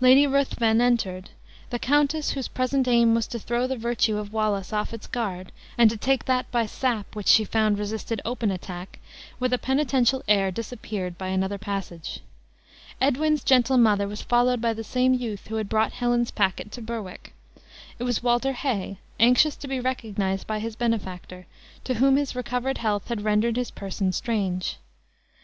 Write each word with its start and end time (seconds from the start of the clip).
Lady 0.00 0.24
Ruthven 0.24 0.80
entered. 0.80 1.30
The 1.70 1.80
countess, 1.80 2.30
whose 2.30 2.46
present 2.46 2.86
aim 2.86 3.12
was 3.12 3.26
to 3.26 3.40
throw 3.40 3.66
the 3.66 3.76
virtue 3.76 4.18
of 4.18 4.32
Wallace 4.32 4.72
off 4.72 4.94
its 4.94 5.08
guard, 5.08 5.50
and 5.76 5.90
to 5.90 5.96
take 5.96 6.26
that 6.26 6.48
by 6.52 6.64
sap, 6.64 7.16
which 7.16 7.26
she 7.26 7.44
found 7.44 7.76
resisted 7.76 8.20
open 8.24 8.52
attack, 8.52 9.00
with 9.40 9.52
a 9.52 9.58
penitential 9.58 10.22
air 10.28 10.52
disappeared 10.52 11.18
by 11.18 11.26
another 11.26 11.58
passage. 11.58 12.20
Edwin's 13.00 13.42
gentle 13.42 13.76
mother 13.76 14.06
was 14.06 14.22
followed 14.22 14.60
by 14.60 14.74
the 14.74 14.84
same 14.84 15.12
youth 15.12 15.48
who 15.48 15.56
had 15.56 15.68
brought 15.68 15.94
Helen's 15.94 16.30
packet 16.30 16.70
to 16.70 16.80
Berwick. 16.80 17.32
It 17.98 18.04
was 18.04 18.22
Walter 18.22 18.52
Hay, 18.52 18.98
anxious 19.18 19.56
to 19.56 19.66
be 19.66 19.80
recognized 19.80 20.46
by 20.46 20.60
his 20.60 20.76
benefactor, 20.76 21.46
to 21.82 21.94
whom 21.94 22.14
his 22.14 22.36
recovered 22.36 22.78
health 22.78 23.08
had 23.08 23.22
rendered 23.24 23.56
his 23.56 23.72
person 23.72 24.12
strange. 24.12 24.76